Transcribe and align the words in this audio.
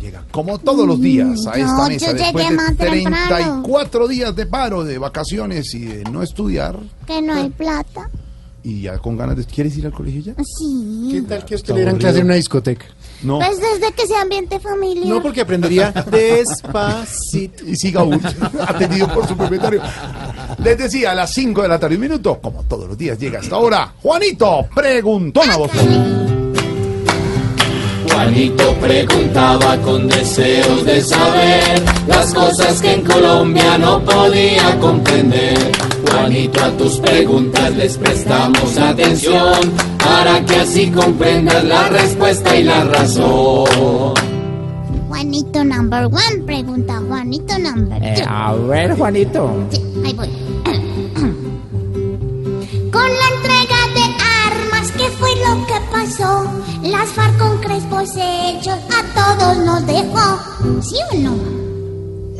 Llega 0.00 0.24
como 0.30 0.58
todos 0.58 0.86
los 0.86 1.00
días 1.00 1.46
a 1.46 1.52
esta 1.52 1.76
No, 1.76 1.88
mesa 1.88 2.06
yo 2.06 2.12
después 2.14 2.44
llegué 2.44 2.50
de 2.50 2.56
más 2.56 2.76
temprano. 2.76 3.62
34 3.62 4.08
días 4.08 4.36
de 4.36 4.46
paro, 4.46 4.84
de 4.84 4.98
vacaciones 4.98 5.74
y 5.74 5.80
de 5.80 6.04
no 6.04 6.22
estudiar. 6.22 6.78
Que 7.06 7.20
no 7.20 7.34
hay 7.34 7.50
plata. 7.50 8.08
Y 8.62 8.82
ya 8.82 8.98
con 8.98 9.16
ganas 9.16 9.36
de... 9.36 9.44
¿Quieres 9.44 9.76
ir 9.76 9.86
al 9.86 9.92
colegio 9.92 10.20
ya? 10.20 10.34
Sí. 10.44 11.08
¿Qué 11.12 11.22
tal 11.22 11.44
que 11.44 11.54
usted 11.54 11.74
le 11.74 11.80
dieran 11.80 11.96
clase 11.96 12.18
en 12.18 12.26
una 12.26 12.34
discoteca? 12.34 12.86
No. 13.22 13.38
Pues 13.38 13.58
desde 13.60 13.92
que 13.92 14.06
sea 14.06 14.22
ambiente 14.22 14.60
familiar. 14.60 15.06
No, 15.08 15.22
porque 15.22 15.40
aprendería 15.40 15.90
despacito. 16.10 17.64
Y 17.66 17.74
siga 17.76 18.00
aún 18.00 18.20
atendido 18.66 19.12
por 19.12 19.26
su 19.26 19.36
propietario. 19.36 19.82
Les 20.62 20.78
decía, 20.78 21.12
a 21.12 21.14
las 21.14 21.32
5 21.32 21.62
de 21.62 21.68
la 21.68 21.78
tarde, 21.78 21.96
un 21.96 22.02
minuto, 22.02 22.38
como 22.40 22.62
todos 22.64 22.88
los 22.88 22.98
días 22.98 23.18
llega 23.18 23.40
hasta 23.40 23.56
ahora, 23.56 23.94
Juanito, 24.02 24.66
preguntón 24.74 25.50
a 25.50 25.56
vos. 25.56 25.70
Juanito 28.18 28.74
preguntaba 28.80 29.76
con 29.76 30.08
deseos 30.08 30.84
de 30.84 31.00
saber 31.00 31.80
las 32.08 32.34
cosas 32.34 32.82
que 32.82 32.94
en 32.94 33.04
Colombia 33.04 33.78
no 33.78 34.04
podía 34.04 34.76
comprender. 34.80 35.56
Juanito, 36.10 36.64
a 36.64 36.70
tus 36.72 36.98
preguntas 36.98 37.76
les 37.76 37.96
prestamos 37.96 38.76
atención 38.76 39.54
para 40.04 40.44
que 40.44 40.56
así 40.56 40.90
comprendas 40.90 41.62
la 41.62 41.90
respuesta 41.90 42.56
y 42.56 42.64
la 42.64 42.82
razón. 42.82 44.14
Juanito 45.06 45.62
number 45.62 46.06
one, 46.06 46.42
pregunta 46.44 47.00
Juanito 47.06 47.56
number 47.56 48.00
two. 48.00 48.08
Eh, 48.08 48.24
a 48.26 48.52
ver, 48.52 48.96
Juanito. 48.96 49.48
Sí, 49.70 49.80
ahí 50.04 50.12
voy. 50.14 50.47
Las 56.90 57.10
FARC 57.10 57.38
con 57.38 57.58
crespos 57.58 58.10
hechos 58.16 58.78
a 58.90 59.36
todos 59.36 59.58
nos 59.58 59.86
dejó. 59.86 60.80
¿Sí 60.80 60.96
o 61.12 61.16
no? 61.18 61.68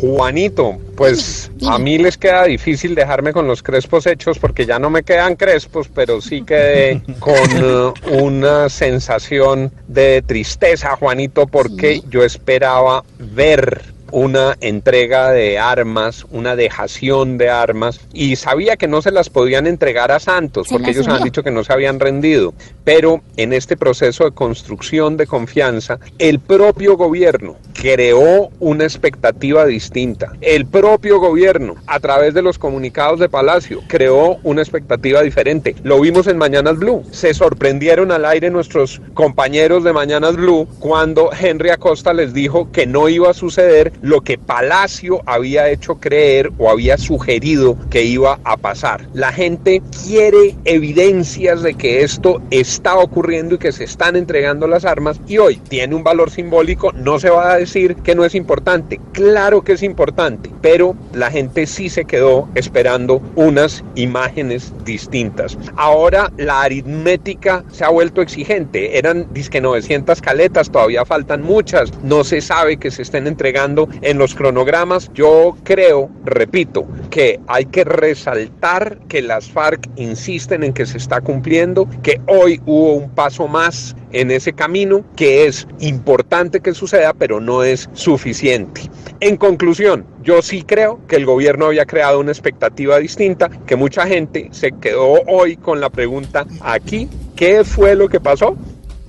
Juanito, 0.00 0.76
pues 0.94 1.50
a 1.66 1.78
mí 1.78 1.98
les 1.98 2.16
queda 2.16 2.44
difícil 2.44 2.94
dejarme 2.94 3.32
con 3.32 3.48
los 3.48 3.62
crespos 3.62 4.06
hechos 4.06 4.38
porque 4.38 4.64
ya 4.64 4.78
no 4.78 4.88
me 4.88 5.02
quedan 5.02 5.34
crespos, 5.34 5.88
pero 5.92 6.20
sí 6.20 6.42
quedé 6.42 7.02
con 7.18 7.34
eh, 7.34 7.92
una 8.12 8.68
sensación 8.68 9.72
de 9.88 10.22
tristeza, 10.22 10.96
Juanito, 10.96 11.46
porque 11.46 12.02
yo 12.08 12.22
esperaba 12.22 13.02
ver 13.18 13.95
una 14.16 14.56
entrega 14.62 15.30
de 15.30 15.58
armas, 15.58 16.24
una 16.30 16.56
dejación 16.56 17.36
de 17.36 17.50
armas, 17.50 18.00
y 18.14 18.36
sabía 18.36 18.78
que 18.78 18.88
no 18.88 19.02
se 19.02 19.10
las 19.10 19.28
podían 19.28 19.66
entregar 19.66 20.10
a 20.10 20.20
Santos, 20.20 20.68
Se 20.68 20.74
porque 20.74 20.92
ellos 20.92 21.06
han 21.06 21.22
dicho 21.22 21.42
que 21.42 21.50
no 21.50 21.62
se 21.62 21.74
habían 21.74 22.00
rendido. 22.00 22.54
Pero 22.82 23.20
en 23.36 23.52
este 23.52 23.76
proceso 23.76 24.24
de 24.24 24.30
construcción 24.30 25.18
de 25.18 25.26
confianza, 25.26 25.98
el 26.18 26.40
propio 26.40 26.96
gobierno 26.96 27.56
creó 27.80 28.50
una 28.58 28.84
expectativa 28.84 29.66
distinta. 29.66 30.32
El 30.40 30.66
propio 30.66 31.20
gobierno, 31.20 31.76
a 31.86 32.00
través 32.00 32.34
de 32.34 32.42
los 32.42 32.58
comunicados 32.58 33.20
de 33.20 33.28
Palacio, 33.28 33.82
creó 33.86 34.38
una 34.42 34.62
expectativa 34.62 35.22
diferente. 35.22 35.76
Lo 35.82 36.00
vimos 36.00 36.26
en 36.26 36.38
Mañanas 36.38 36.78
Blue. 36.78 37.04
Se 37.10 37.34
sorprendieron 37.34 38.12
al 38.12 38.24
aire 38.24 38.50
nuestros 38.50 39.00
compañeros 39.14 39.84
de 39.84 39.92
Mañanas 39.92 40.36
Blue 40.36 40.66
cuando 40.78 41.30
Henry 41.38 41.70
Acosta 41.70 42.12
les 42.12 42.32
dijo 42.32 42.70
que 42.72 42.86
no 42.86 43.08
iba 43.08 43.30
a 43.30 43.34
suceder 43.34 43.92
lo 44.02 44.22
que 44.22 44.38
Palacio 44.38 45.20
había 45.26 45.70
hecho 45.70 45.96
creer 45.96 46.52
o 46.58 46.70
había 46.70 46.98
sugerido 46.98 47.76
que 47.90 48.04
iba 48.04 48.38
a 48.44 48.56
pasar. 48.56 49.06
La 49.12 49.32
gente 49.32 49.82
quiere 50.04 50.56
evidencias 50.64 51.62
de 51.62 51.74
que 51.74 52.02
esto 52.02 52.40
está 52.50 52.96
ocurriendo 52.96 53.56
y 53.56 53.58
que 53.58 53.72
se 53.72 53.84
están 53.84 54.16
entregando 54.16 54.66
las 54.66 54.84
armas 54.84 55.20
y 55.26 55.38
hoy 55.38 55.56
tiene 55.56 55.94
un 55.94 56.04
valor 56.04 56.30
simbólico, 56.30 56.92
no 56.92 57.18
se 57.18 57.30
va 57.30 57.52
a 57.52 57.56
decir 57.66 57.96
que 57.96 58.14
no 58.14 58.24
es 58.24 58.34
importante, 58.34 59.00
claro 59.12 59.62
que 59.62 59.72
es 59.72 59.82
importante, 59.82 60.50
pero 60.62 60.96
la 61.12 61.30
gente 61.30 61.66
sí 61.66 61.88
se 61.88 62.04
quedó 62.04 62.48
esperando 62.54 63.20
unas 63.34 63.84
imágenes 63.94 64.72
distintas. 64.84 65.58
Ahora 65.76 66.32
la 66.36 66.62
aritmética 66.62 67.64
se 67.70 67.84
ha 67.84 67.90
vuelto 67.90 68.22
exigente, 68.22 68.98
eran 68.98 69.26
disque 69.32 69.60
900 69.60 70.20
caletas, 70.20 70.70
todavía 70.70 71.04
faltan 71.04 71.42
muchas, 71.42 71.92
no 72.02 72.24
se 72.24 72.40
sabe 72.40 72.76
que 72.76 72.90
se 72.90 73.02
estén 73.02 73.26
entregando 73.26 73.88
en 74.02 74.18
los 74.18 74.34
cronogramas. 74.34 75.10
Yo 75.12 75.56
creo, 75.64 76.08
repito, 76.24 76.86
que 77.06 77.40
hay 77.46 77.66
que 77.66 77.84
resaltar 77.84 78.98
que 79.08 79.22
las 79.22 79.50
FARC 79.50 79.88
insisten 79.96 80.62
en 80.62 80.72
que 80.72 80.86
se 80.86 80.98
está 80.98 81.20
cumpliendo, 81.20 81.88
que 82.02 82.20
hoy 82.26 82.60
hubo 82.66 82.94
un 82.94 83.10
paso 83.10 83.48
más 83.48 83.96
en 84.12 84.30
ese 84.30 84.52
camino, 84.52 85.04
que 85.16 85.46
es 85.46 85.66
importante 85.80 86.60
que 86.60 86.74
suceda, 86.74 87.12
pero 87.12 87.40
no 87.40 87.62
es 87.62 87.88
suficiente. 87.92 88.82
En 89.20 89.36
conclusión, 89.36 90.06
yo 90.22 90.42
sí 90.42 90.62
creo 90.62 91.00
que 91.06 91.16
el 91.16 91.26
gobierno 91.26 91.66
había 91.66 91.86
creado 91.86 92.20
una 92.20 92.32
expectativa 92.32 92.98
distinta, 92.98 93.50
que 93.66 93.76
mucha 93.76 94.06
gente 94.06 94.48
se 94.52 94.72
quedó 94.72 95.22
hoy 95.26 95.56
con 95.56 95.80
la 95.80 95.90
pregunta 95.90 96.46
aquí, 96.60 97.08
¿qué 97.34 97.64
fue 97.64 97.94
lo 97.94 98.08
que 98.08 98.20
pasó? 98.20 98.56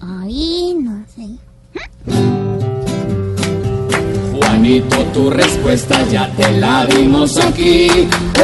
Ay, 0.00 0.76
no 0.80 1.04
sé. 1.08 2.45
Juanito, 4.66 4.96
tu 5.14 5.30
respuesta 5.30 6.02
ya 6.10 6.28
te 6.36 6.50
la 6.58 6.84
dimos 6.86 7.38
aquí. 7.38 7.86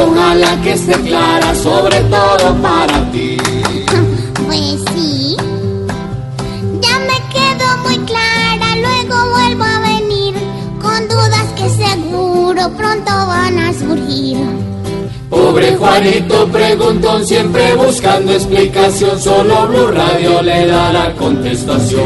Ojalá 0.00 0.56
que 0.62 0.74
esté 0.74 0.92
clara, 0.92 1.52
sobre 1.52 2.00
todo 2.02 2.54
para 2.62 3.10
ti. 3.10 3.36
Pues 4.46 4.84
sí. 4.94 5.36
Ya 6.80 6.98
me 7.00 7.18
quedó 7.32 7.76
muy 7.84 7.98
clara, 8.06 8.76
luego 8.76 9.30
vuelvo 9.32 9.64
a 9.64 9.80
venir 9.80 10.34
con 10.80 11.08
dudas 11.08 11.46
que 11.56 11.68
seguro 11.70 12.70
pronto 12.76 13.10
van 13.26 13.58
a 13.58 13.72
surgir. 13.72 14.38
Pobre 15.28 15.76
Juanito 15.76 16.46
preguntón, 16.48 17.26
siempre 17.26 17.74
buscando 17.74 18.32
explicación. 18.32 19.18
Solo 19.18 19.66
Blue 19.66 19.90
Radio 19.90 20.40
le 20.42 20.66
da 20.66 20.92
la 20.92 21.14
contestación. 21.14 22.02